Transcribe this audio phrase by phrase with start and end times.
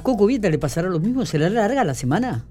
[0.00, 1.26] ¿A Coco Vieta le pasará lo mismo?
[1.26, 2.42] ¿Se le larga la semana?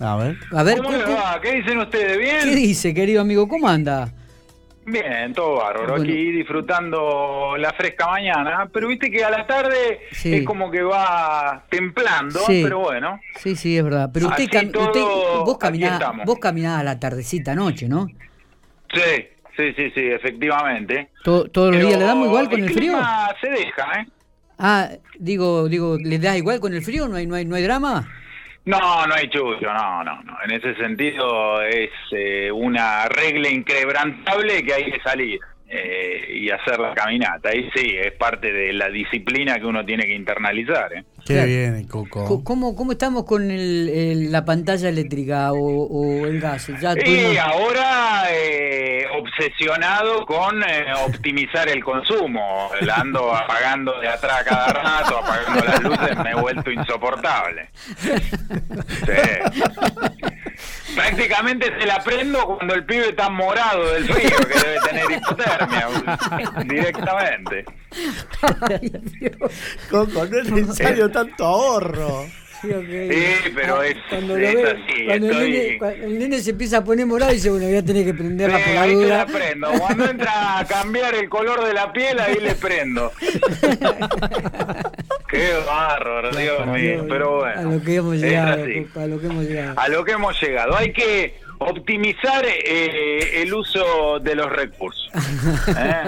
[0.00, 0.36] A ver.
[0.52, 1.40] A ver, ¿Cómo le va?
[1.42, 2.16] ¿Qué dicen ustedes?
[2.16, 2.38] ¿Bien?
[2.44, 3.48] ¿qué dice, querido amigo?
[3.48, 4.08] ¿Cómo anda?
[4.86, 5.94] Bien, todo bárbaro.
[5.96, 6.04] Bueno.
[6.04, 8.68] Aquí disfrutando la fresca mañana.
[8.72, 10.32] Pero viste que a la tarde Sí.
[10.36, 12.60] es como que va templando, Sí.
[12.62, 13.18] pero bueno.
[13.36, 14.10] Sí, sí, es verdad.
[14.14, 15.00] Pero usted, cam- todo, usted
[15.44, 16.24] vos caminás, estamos.
[16.24, 18.06] vos caminás a la tardecita noche, ¿no?
[18.94, 19.00] Sí,
[19.56, 21.10] sí, sí, sí, efectivamente.
[21.24, 22.92] To- ¿Todos los Pero días le damos igual con el, frío?
[22.92, 24.06] clima se deja, ¿eh?
[24.64, 27.08] Ah, digo, digo, ¿le da igual con el frío?
[27.08, 28.08] ¿No hay, no hay, no hay drama?
[28.64, 30.36] No, no hay chullo, no, no, no.
[30.44, 35.40] En ese sentido es eh, una regla inquebrantable que hay que salir
[35.74, 37.48] eh, y hacer la caminata.
[37.48, 40.92] Ahí sí, es parte de la disciplina que uno tiene que internalizar.
[40.92, 41.04] ¿eh?
[41.24, 41.46] Qué Claro.
[41.48, 42.24] bien, Coco.
[42.26, 46.66] Co- ¿Cómo, cómo estamos con el, el- la pantalla eléctrica o, o el gas?
[46.80, 52.70] Ya Y tuvimos- ahora eh, obsesionado con eh, optimizar el consumo.
[52.80, 57.68] La ando apagando de atrás cada rato, apagando las luces, me he vuelto insoportable.
[59.02, 59.12] Sí.
[61.32, 65.88] Prácticamente se la prendo cuando el pibe está morado del frío, que debe tener hipotermia
[66.66, 67.64] directamente.
[68.68, 69.52] Ay, Dios.
[69.90, 72.26] Coco, no es necesario tanto ahorro.
[72.60, 72.68] Sí,
[73.56, 76.76] pero es- cuando es lo ve- así, cuando el, nene, cuando el nene se empieza
[76.78, 78.94] a poner morado dice, bueno, voy a tener que prenderla Sí, por la ahí te
[78.96, 79.16] duda.
[79.18, 79.68] la prendo.
[79.72, 83.10] Cuando entra a cambiar el color de la piel, ahí le prendo.
[85.32, 87.06] Qué bárbaro, Dios mío.
[87.08, 88.84] Pero A bueno, lo que hemos es llegado, así.
[88.84, 89.80] Coco, a lo que hemos llegado.
[89.80, 90.76] A lo que hemos llegado.
[90.76, 95.10] Hay que optimizar eh, el uso de los recursos.
[95.76, 96.02] ¿eh?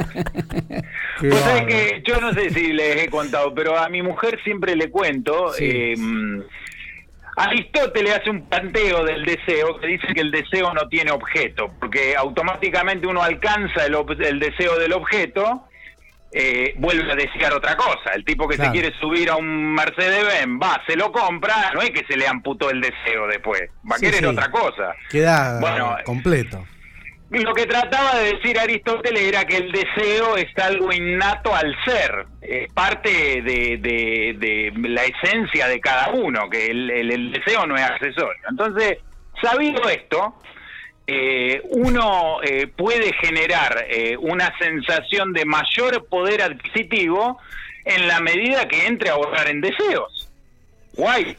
[1.20, 1.66] Pues bárbaro.
[1.66, 5.52] que yo no sé si les he contado, pero a mi mujer siempre le cuento.
[5.54, 5.64] Sí.
[5.66, 5.94] eh,
[7.36, 12.14] Aristóteles hace un planteo del deseo que dice que el deseo no tiene objeto, porque
[12.14, 15.64] automáticamente uno alcanza el, ob- el deseo del objeto,
[16.36, 18.10] eh, vuelve a desear otra cosa.
[18.14, 18.72] El tipo que Claro.
[18.72, 22.26] se quiere subir a un Mercedes-Benz, va, se lo compra, no es que se le
[22.26, 24.26] amputó el deseo después, va a Sí, querer sí.
[24.26, 24.94] otra cosa.
[25.10, 26.66] Queda Bueno, completo.
[27.30, 32.26] Lo que trataba de decir Aristóteles era que el deseo es algo innato al ser,
[32.42, 37.66] es parte de, de- de la esencia de cada uno, que el, el- el deseo
[37.66, 38.40] no es accesorio.
[38.48, 38.98] Entonces,
[39.42, 40.34] sabido esto,
[41.06, 47.38] eh, uno eh, puede generar eh, una sensación de mayor poder adquisitivo
[47.84, 50.30] en la medida que entre a ahorrar en deseos.
[50.94, 51.36] Guay.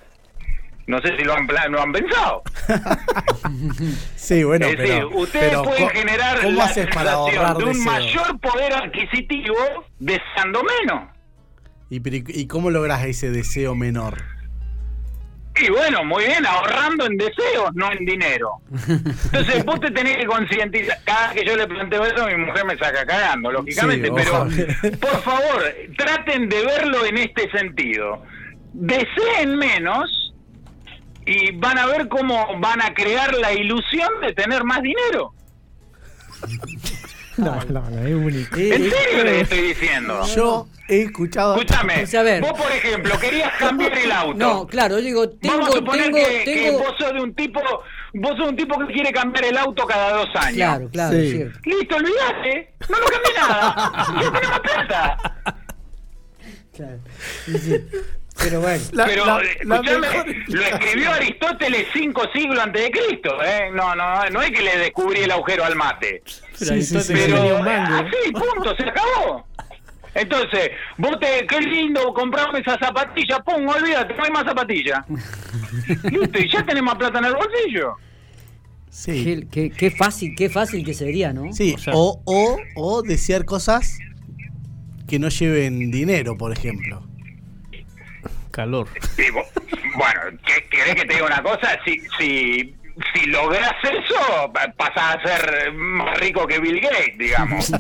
[0.88, 2.44] No sé si lo han, lo han pensado.
[4.16, 5.10] Sí, bueno, es decir, pero.
[5.10, 9.56] ustedes pero pueden generar ¿Cómo la haces para sensación ahorrar de un mayor poder adquisitivo
[10.00, 11.10] deseando menos.
[11.90, 14.24] ¿Y, pero- ¿Y cómo logras ese deseo menor?
[15.58, 18.60] Y bueno, muy bien, ahorrando en deseos, no en dinero.
[18.88, 20.98] Entonces vos te tenés que concientizar.
[21.06, 24.08] Cada vez que yo le planteo eso, mi mujer me saca cagando, lógicamente.
[24.08, 24.98] Sí, pero ojalá.
[25.00, 28.22] por favor, traten de verlo en este sentido.
[28.74, 30.34] Deseen menos
[31.26, 35.34] y van a ver cómo van a crear la ilusión de tener más dinero.
[37.38, 38.58] No, no, no, es único.
[38.58, 40.26] ¿En serio les estoy diciendo?
[40.36, 41.56] Yo he escuchado.
[41.56, 42.42] Escúchame, O sea, a ver.
[42.42, 44.38] vos por ejemplo querías cambiar el auto.
[44.38, 47.60] No, claro, yo digo, tengo, Vamos a suponer tengo, que, vos sos de un tipo,
[48.14, 50.56] vos sos un tipo que quiere cambiar el auto cada dos años.
[50.56, 51.26] Claro, claro, Sí.
[51.26, 51.60] es cierto.
[51.66, 54.06] Listo, olvidate, no lo cambié nada.
[54.22, 55.18] Ya tenemos plata.
[56.76, 57.00] Claro.
[57.46, 57.86] Sí, sí.
[58.38, 58.84] Pero bueno.
[58.92, 63.42] La- Pero la- eh, la escuchame, mejor- lo escribió Aristóteles cinco siglos antes de Cristo,
[63.44, 63.70] ¿eh?
[63.74, 66.22] No, no, no es que le descubrí el agujero al mate.
[66.60, 67.96] Pero Sí, sí, Pero eh, mango.
[68.08, 69.46] así, punto, se acabó.
[70.14, 75.06] Entonces, vos te, qué lindo, comprame esa zapatilla, pum, olvídate, no hay más zapatilla.
[76.04, 77.96] Listo, y ya tenés más plata en el bolsillo.
[78.90, 79.24] Sí.
[79.24, 81.52] Qué, qué- qué fácil, qué fácil que sería, ¿no?
[81.52, 83.98] Sí, O sea- o, o, o desear cosas
[85.08, 87.06] que no lleven dinero, por ejemplo.
[88.56, 88.88] Calor.
[89.18, 91.78] Y bueno, ¿qué- ¿querés que te diga una cosa?
[91.84, 92.76] Si, si,
[93.14, 97.72] si lográs eso, pa- pasás a ser más rico que Bill Gates, digamos.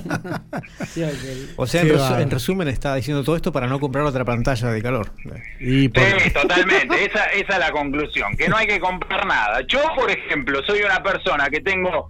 [1.56, 4.82] O sea, resu- en resumen, está diciendo todo esto para no comprar otra pantalla de
[4.82, 5.12] calor.
[5.60, 7.06] Y por- Sí, totalmente.
[7.06, 9.62] Esa, esa es la conclusión, que no hay que comprar nada.
[9.68, 12.10] Yo, por ejemplo, soy una persona que tengo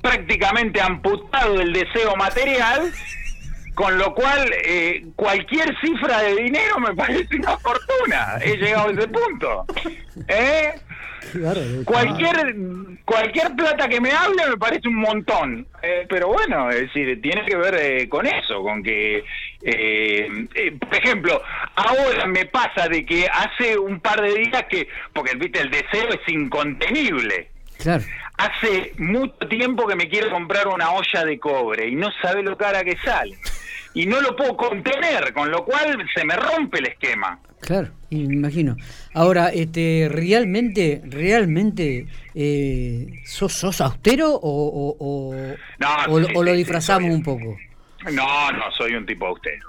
[0.00, 2.90] prácticamente amputado el deseo material,
[3.78, 8.36] con lo cual eh, cualquier cifra de dinero me parece una fortuna.
[8.42, 9.66] He llegado a ese punto.
[10.26, 10.74] ¿Eh?
[11.84, 12.56] Cualquier
[13.04, 15.64] cualquier plata que me hable me parece un montón.
[15.80, 19.18] Eh, pero bueno, es decir, tiene que ver eh, con eso, con que,
[19.62, 21.40] eh, eh, por ejemplo,
[21.76, 26.08] ahora me pasa de que hace un par de días que, porque viste, el deseo
[26.08, 27.52] es incontenible.
[27.78, 28.02] Claro.
[28.38, 32.56] Hace mucho tiempo que me quiero comprar una olla de cobre y no sabe lo
[32.56, 33.38] cara que sale.
[33.98, 37.40] Y no lo puedo contener, con lo cual se me rompe el esquema.
[37.60, 38.76] Claro, y me imagino.
[39.12, 45.34] Ahora, este, realmente, realmente, eh, ¿sos, sos austero o, o, o-
[45.80, 47.56] No, o- sí, o lo sí, disfrazamos soy- un poco?
[48.12, 49.66] No, no, soy un tipo austero.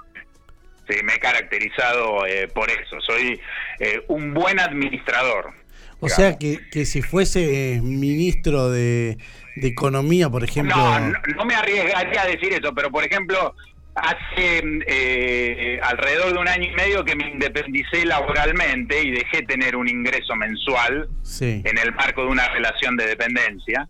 [0.88, 3.00] Sí, me he caracterizado eh, por eso.
[3.04, 3.40] Soy
[3.80, 5.52] eh, un buen administrador.
[5.98, 9.18] O sea que, que si fuese eh, ministro de,
[9.56, 10.76] de Economía, por ejemplo.
[10.76, 13.54] No, no, no me arriesgaría a decir eso, pero por ejemplo,
[14.02, 19.76] hace eh, alrededor de un año y medio que me independicé laboralmente y dejé tener
[19.76, 21.62] un ingreso mensual Sí.
[21.64, 23.88] en el marco de una relación de dependencia.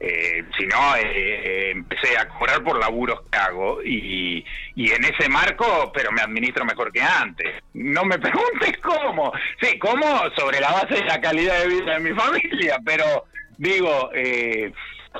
[0.00, 4.44] Eh, si no, eh, eh, empecé a cobrar por laburos que hago y,
[4.76, 7.60] y en ese marco, pero me administro mejor que antes.
[7.74, 9.32] No me preguntes cómo.
[9.60, 10.06] Sí, cómo
[10.36, 13.24] sobre la base de la calidad de vida de mi familia, pero
[13.56, 14.72] digo, eh,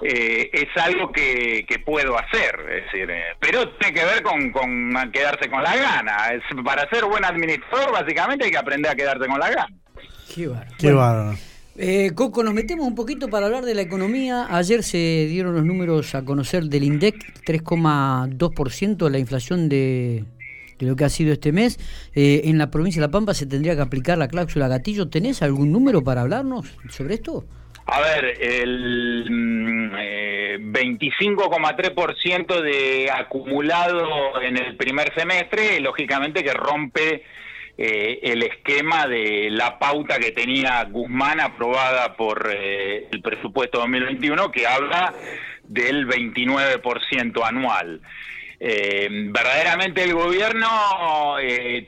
[0.03, 2.55] eh, es algo que, que puedo hacer.
[2.71, 6.17] Es decir, eh, pero tiene que ver con, con quedarse con la gana.
[6.35, 9.69] Es, para ser buen administrador, básicamente hay que aprender a quedarse con la gana.
[10.35, 10.71] Qué bárbaro.
[10.79, 11.39] Qué Bueno, bárbaro.
[11.77, 14.47] eh, Coco, nos metemos un poquito para hablar de la economía.
[14.51, 20.25] Ayer se dieron los números a conocer del INDEC, 3,2% la inflación de,
[20.79, 21.79] de lo que ha sido este mes.
[22.15, 25.09] Eh, en la provincia de La Pampa se tendría que aplicar la cláusula gatillo.
[25.09, 27.45] ¿Tenés algún número para hablarnos sobre esto?
[27.87, 29.25] A ver, el
[30.99, 37.23] 25,3% de acumulado en el primer semestre, lógicamente que rompe
[37.81, 44.51] eh, el esquema de la pauta que tenía Guzmán aprobada por eh, el presupuesto 2021,
[44.51, 45.15] que habla
[45.63, 48.01] del 29% anual.
[48.59, 51.37] Eh, verdaderamente el gobierno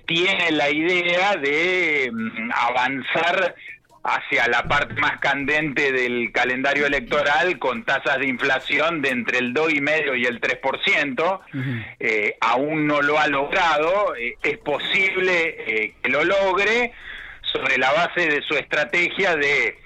[0.07, 3.57] tiene la idea de mm, avanzar
[4.03, 9.53] hacia la parte más candente del calendario electoral con tasas de inflación de entre el
[9.53, 11.41] 2,5 y el 3%.
[11.99, 16.93] Eh, aún no lo ha logrado, eh, es posible eh, que lo logre
[17.53, 19.77] sobre la base de su estrategia de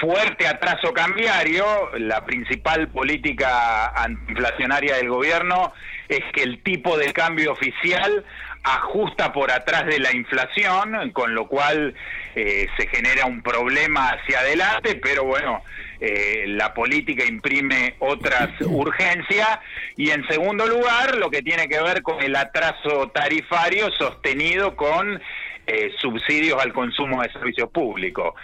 [0.00, 1.64] fuerte atraso cambiario,
[1.98, 5.72] la principal política antiinflacionaria del gobierno
[6.08, 8.24] es que el tipo de cambio oficial
[8.64, 11.94] ajusta por atrás de la inflación, con lo cual
[12.34, 15.62] eh, se genera un problema hacia adelante, pero bueno,
[16.00, 19.58] eh, la política imprime otras urgencias.
[19.96, 25.20] Y en segundo lugar lo que tiene que ver con el atraso tarifario sostenido con
[25.66, 28.34] eh, subsidios al consumo de servicios públicos.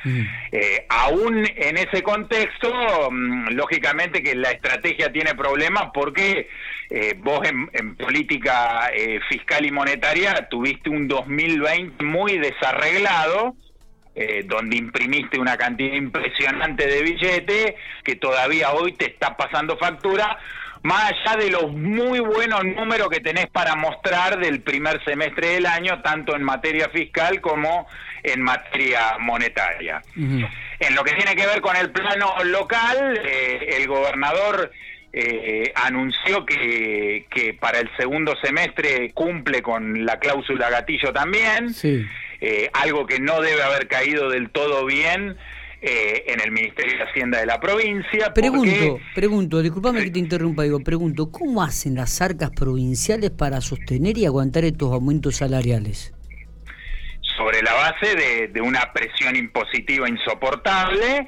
[0.52, 6.48] Eh, aún en ese contexto, mm, lógicamente que la estrategia tiene problemas porque
[6.88, 13.54] eh, vos en, en política eh, fiscal y monetaria tuviste un 2020 muy desarreglado,
[14.16, 20.36] eh, donde imprimiste una cantidad impresionante de billetes que todavía hoy te está pasando factura,
[20.82, 25.66] más allá de los muy buenos números que tenés para mostrar del primer semestre del
[25.66, 27.86] año, tanto en materia fiscal como
[28.22, 30.02] en materia monetaria.
[30.16, 34.70] En lo que tiene que ver con el plano local, eh, el gobernador
[35.12, 42.06] eh, anunció que, que para el segundo semestre cumple con la cláusula gatillo también, Sí.
[42.40, 45.36] eh, algo que no debe haber caído del todo bien
[45.82, 48.32] eh, en el Ministerio de Hacienda de la provincia.
[48.34, 53.60] Pregunto, porque- pregunto, disculpame que te interrumpa, digo, pregunto, ¿cómo hacen las arcas provinciales para
[53.60, 56.12] sostener y aguantar estos aumentos salariales?
[57.36, 61.26] sobre la base de, de una presión impositiva insoportable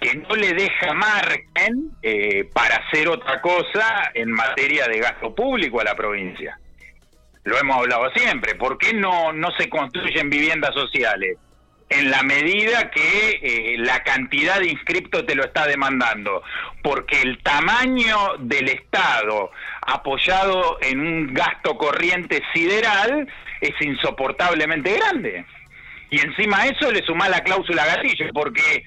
[0.00, 5.80] que no le deja margen eh, para hacer otra cosa en materia de gasto público
[5.80, 6.58] a la provincia.
[7.44, 8.56] Lo hemos hablado siempre.
[8.56, 11.36] ¿Por qué no, no se construyen viviendas sociales?
[11.88, 16.42] En la medida que eh, la cantidad de inscriptos te lo está demandando.
[16.82, 19.50] Porque el tamaño del Estado
[19.86, 23.28] apoyado en un gasto corriente sideral
[23.60, 25.44] es insoportablemente grande.
[26.10, 28.84] Y encima a eso le suma la cláusula gatillo, porque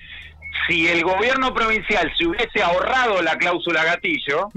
[0.68, 4.50] si el gobierno provincial se hubiese ahorrado la cláusula gatillo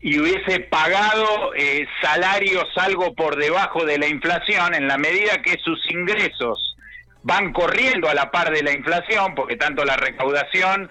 [0.00, 5.56] y hubiese pagado eh, salarios algo por debajo de la inflación, en la medida que
[5.58, 6.76] sus ingresos
[7.22, 10.90] van corriendo a la par de la inflación, porque tanto la recaudación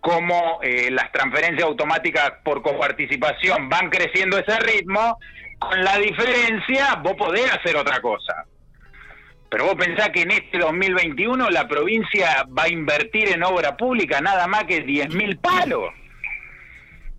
[0.00, 5.18] como eh, las transferencias automáticas por coparticipación van creciendo ese ritmo,
[5.58, 8.46] con la diferencia vos podés hacer otra cosa.
[9.50, 14.20] Pero vos pensás que en este 2021 la provincia va a invertir en obra pública
[14.20, 15.90] nada más que 10 mil palos,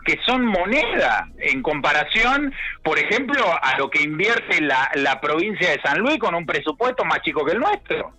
[0.05, 5.81] que son moneda en comparación, por ejemplo, a lo que invierte la, la provincia de
[5.81, 8.13] San Luis con un presupuesto más chico que el nuestro.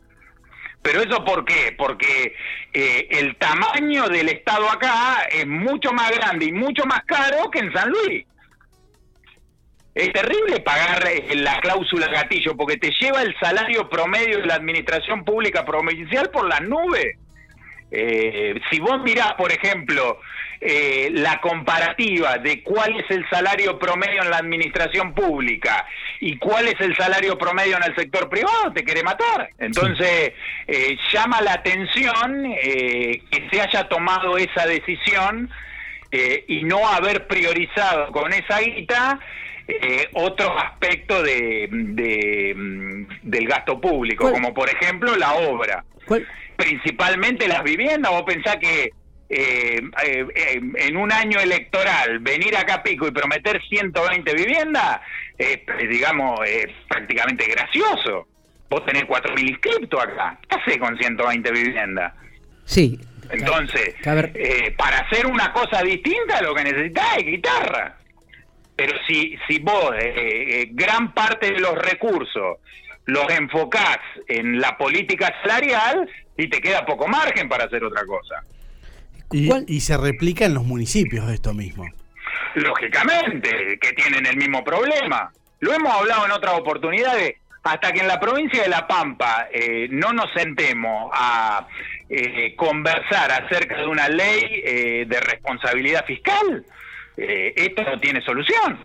[0.83, 1.75] Pero eso por qué?
[1.79, 2.35] Porque
[2.73, 7.61] eh, el tamaño del Estado acá es mucho más grande y mucho más caro que
[7.61, 8.27] en San Luis.
[9.95, 14.55] Es terrible pagar eh, la cláusula gatillo porque te lleva el salario promedio de la
[14.55, 17.19] administración pública provincial por la nube.
[17.91, 20.19] Eh, si vos mirás, por ejemplo,
[20.65, 25.85] eh, la comparativa de cuál es el salario promedio en la administración pública
[26.21, 29.51] y cuál es el salario promedio en el sector privado, te quiere matar.
[29.59, 30.33] Entonces,
[30.69, 35.51] eh, llama la atención eh, que se haya tomado esa decisión
[36.13, 39.19] eh, y no haber priorizado con esa guita
[39.67, 44.35] eh, otros aspectos de, de, mm, del gasto público, ¿Cuál?
[44.35, 46.25] como por ejemplo la obra ¿Cuál?
[46.55, 48.13] principalmente las viviendas.
[48.13, 48.93] Vos pensás que
[49.35, 55.01] eh, eh, eh, en un año electoral venir acá a Pico y prometer 120 viviendas
[55.39, 58.29] es, eh, digamos, es prácticamente gracioso.
[58.69, 60.39] Vos tenés 4.000 inscriptos acá.
[60.47, 62.13] ¿Qué haces con 120 viviendas?
[62.67, 63.01] Sí.
[63.31, 67.97] Entonces, eh, para hacer una cosa distinta lo que necesitas es guitarra.
[68.77, 69.95] Pero si, si vos
[70.73, 72.59] gran parte de los recursos
[73.07, 73.99] los enfocás
[74.29, 78.43] en la política salarial y te queda poco margen para hacer otra cosa.
[79.33, 81.87] Y, y se replica en los municipios esto mismo.
[82.55, 85.33] Lógicamente, que tienen el mismo problema.
[85.61, 87.37] Lo hemos hablado en otras oportunidades.
[87.65, 91.69] Hasta que en la provincia de La Pampa eh, no nos sentemos a
[92.09, 96.67] eh, conversar acerca de una ley eh, de responsabilidad fiscal,
[97.17, 98.85] eh, esto no tiene solución.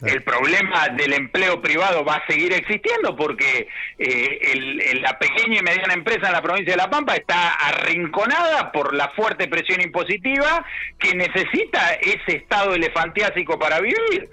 [0.00, 0.14] Claro.
[0.14, 5.60] El problema del empleo privado va a seguir existiendo porque eh, el- el- la pequeña
[5.60, 9.80] y mediana empresa en la provincia de La Pampa está arrinconada por la fuerte presión
[9.80, 10.64] impositiva
[10.98, 14.28] que necesita ese estado elefantiásico para vivir.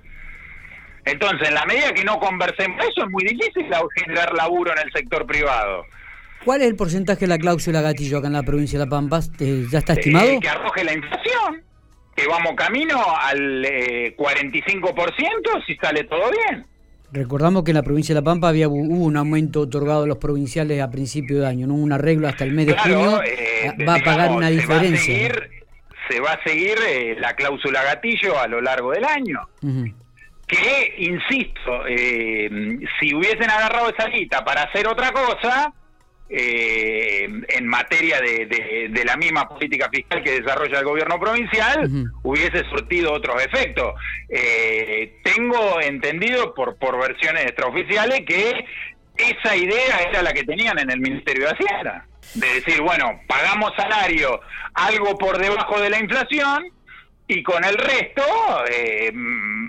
[1.05, 4.91] Entonces, en la medida que no conversemos eso, es muy difícil generar laburo en el
[4.91, 5.86] sector privado.
[6.43, 9.19] ¿Cuál es el porcentaje de la cláusula gatillo acá en la provincia de La Pampa?
[9.39, 10.27] ¿Ya está estimado?
[10.27, 11.63] Eh, que arroje la inflación,
[12.17, 16.65] que vamos camino al eh, 45% si sale todo bien.
[17.12, 20.17] Recordamos que en la provincia de La Pampa había hubo un aumento otorgado a los
[20.17, 21.75] provinciales a principio de año, ¿no?
[21.75, 25.13] un arreglo hasta el mes de junio, eh, va a pagar digamos, una se diferencia.
[25.13, 25.50] Va a seguir,
[26.09, 29.47] se va a seguir eh, la cláusula gatillo a lo largo del año.
[30.47, 32.50] Que, insisto, eh,
[33.00, 35.71] si hubiesen agarrado esa guita para hacer otra cosa,
[36.29, 41.89] eh, en materia de, de- de la misma política fiscal que desarrolla el gobierno provincial,
[42.24, 43.93] hubiese surtido otros efectos.
[44.29, 48.53] Eh, tengo entendido por, por versiones extraoficiales que
[49.17, 52.05] esa idea era la que tenían en el Ministerio de Hacienda.
[52.34, 54.41] De decir, bueno, pagamos salario
[54.74, 56.65] algo por debajo de la inflación
[57.29, 58.24] y con el resto
[58.69, 59.12] eh,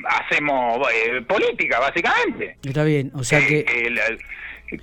[0.08, 3.64] hacemos eh, política, básicamente Está bien, o sea que...
[3.64, 4.02] que, la-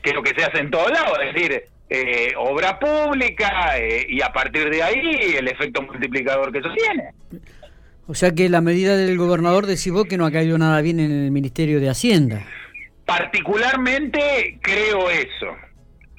[0.02, 4.22] que lo que se hace en todos lados, es decir, eh, obra pública eh, y
[4.22, 7.10] a partir de ahí el efecto multiplicador que eso tiene.
[8.08, 11.00] O sea que la medida del gobernador decís vos que no ha caído nada bien
[11.00, 12.42] en el Ministerio de Hacienda.
[13.06, 15.56] Particularmente creo eso.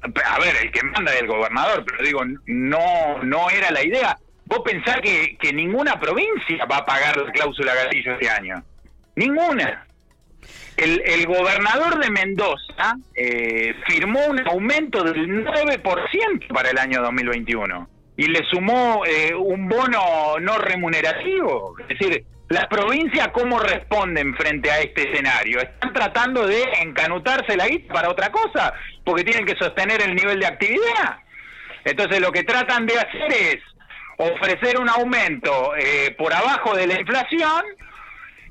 [0.03, 4.17] A ver, el que manda es el gobernador, pero digo, no, no era la idea.
[4.45, 8.63] Vos pensás que, que ninguna provincia va a pagar la cláusula gatillo este año.
[9.17, 9.86] Ninguna.
[10.77, 17.89] El, el gobernador de Mendoza eh, firmó un aumento del 9% para el año 2021
[18.17, 21.77] y le sumó eh, un bono no remunerativo.
[21.81, 25.61] Es decir, las provincias cómo responden frente a este escenario.
[25.61, 28.73] Están tratando de encanutarse la guita para otra cosa
[29.05, 31.19] porque tienen que sostener el nivel de actividad.
[31.85, 33.57] Entonces lo que tratan de hacer es
[34.19, 37.63] ofrecer un aumento eh, por abajo de la inflación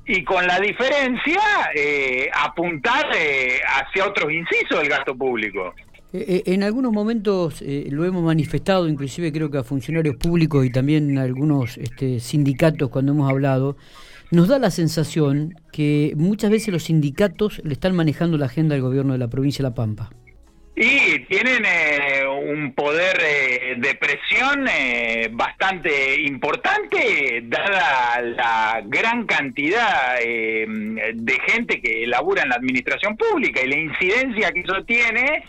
[0.06, 1.40] y con la diferencia
[1.74, 5.74] eh, apuntar eh, hacia otros incisos del gasto público.
[6.12, 10.64] Eh, eh, en algunos momentos eh, lo hemos manifestado, inclusive creo que a funcionarios públicos
[10.64, 13.76] y también a algunos este, sindicatos cuando hemos hablado,
[14.30, 18.82] nos da la sensación que muchas veces los sindicatos le están manejando la agenda al
[18.82, 20.10] gobierno de la provincia de La Pampa.
[20.78, 30.18] Y tienen eh, un poder eh, de presión eh, bastante importante, dada la gran cantidad
[30.22, 30.66] eh,
[31.14, 35.44] de gente que labura en la administración pública y la incidencia que eso tiene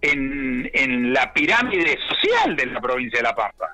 [0.00, 3.68] en, en la pirámide social de la provincia de La Pampa.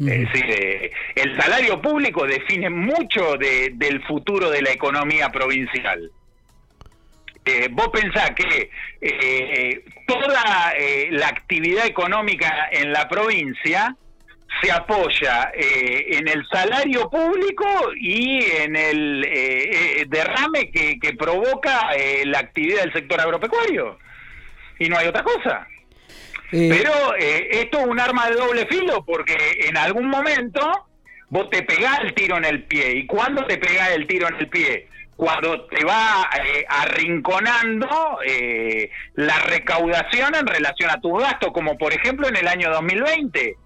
[0.00, 6.10] Es decir, eh, el salario público define mucho de- del futuro de la economía provincial.
[7.48, 13.96] Eh, vos pensás que eh, toda eh, la actividad económica en la provincia
[14.60, 17.64] se apoya eh, en el salario público
[17.98, 21.90] y en el derrame que, que provoca
[22.24, 23.98] la actividad del sector agropecuario.
[24.78, 25.66] Y no hay otra cosa.
[26.50, 29.36] Pero esto es un arma de doble filo porque
[29.68, 30.86] en algún momento
[31.28, 32.92] vos te pegás el tiro en el pie.
[32.92, 34.88] ¿Y cuándo te pegás el tiro en el pie?
[35.18, 41.92] Cuando te va eh, arrinconando eh, la recaudación en relación a tus gastos, como por
[41.92, 43.56] ejemplo en el año 2020.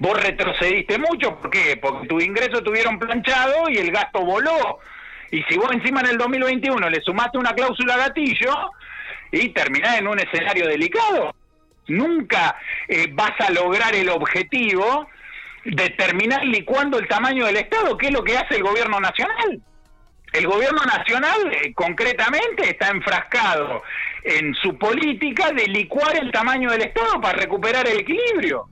[0.00, 1.78] Vos retrocediste mucho, ¿por qué?
[1.80, 4.80] Porque tus ingresos tuvieron planchado y el gasto voló.
[5.30, 8.52] Y si vos encima en el 2021 le sumaste una cláusula gatillo
[9.30, 11.32] y terminás en un escenario delicado,
[11.86, 12.56] nunca
[12.88, 15.08] eh, vas a lograr el objetivo
[15.64, 19.62] de terminar licuando el tamaño del Estado, que es lo que hace el gobierno nacional.
[20.32, 23.82] El gobierno nacional eh, concretamente está enfrascado
[24.24, 28.68] en su política de licuar el tamaño del Estado para recuperar el equilibrio.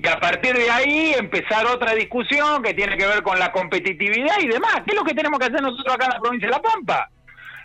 [0.00, 4.38] Y a partir de ahí empezar otra discusión que tiene que ver con la competitividad
[4.40, 4.82] y demás.
[4.84, 7.10] ¿Qué es lo que tenemos que hacer nosotros acá en la provincia de La Pampa?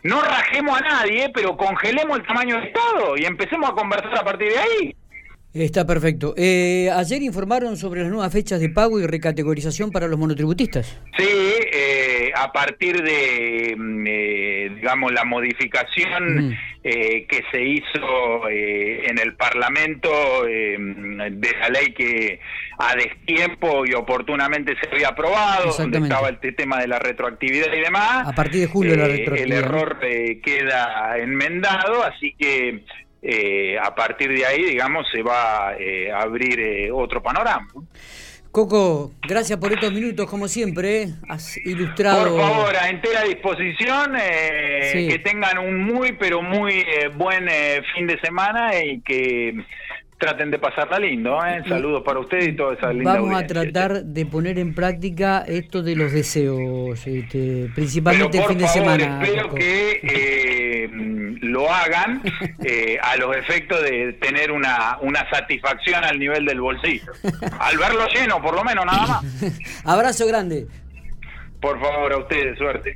[0.04, 4.24] No rajemos a nadie, pero congelemos el tamaño del Estado y empecemos a conversar a
[4.24, 4.96] partir de ahí.
[5.54, 6.34] Está perfecto.
[6.36, 10.98] Eh, ayer informaron sobre las nuevas fechas de pago y recategorización para los monotributistas.
[11.16, 11.30] Sí,
[11.72, 16.54] eh, a partir de, mm, eh, digamos, la modificación Mm.
[16.84, 22.40] eh, que se hizo eh, en el Parlamento eh, de la ley que
[22.80, 27.72] a destiempo y oportunamente se había aprobado, donde estaba el te- tema de la retroactividad
[27.74, 28.28] y demás.
[28.28, 29.58] A partir de julio la eh, retroactividad.
[29.60, 32.84] El error eh, queda enmendado, así que
[33.22, 37.68] eh, a partir de ahí, digamos, se va eh, a abrir eh, otro panorama.
[38.54, 41.02] Coco, gracias por estos minutos, como siempre.
[41.02, 41.08] ¿eh?
[41.28, 42.36] Has ilustrado.
[42.38, 45.08] Por favor, a entera disposición, eh, Sí.
[45.08, 49.56] que tengan un muy, pero muy eh, buen eh, fin de semana y que
[50.24, 51.38] traten de pasarla lindo.
[51.46, 51.62] ¿eh?
[51.68, 55.84] Saludos para ustedes y toda esa linda Vamos a tratar de poner en práctica esto
[55.84, 59.22] de los deseos, este, principalmente el fin de semana.
[59.22, 60.90] espero que eh,
[61.42, 62.22] lo hagan
[62.64, 67.12] eh, a los efectos de tener una, una satisfacción al nivel del bolsillo.
[67.60, 69.24] Al verlo lleno, por lo menos, nada más.
[69.86, 70.68] Abrazo grande.
[71.60, 72.92] Por favor, a ustedes, suerte.